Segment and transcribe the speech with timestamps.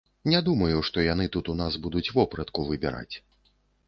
[0.33, 3.15] Не думаю, што яны тут у нас будуць вопратку выбіраць.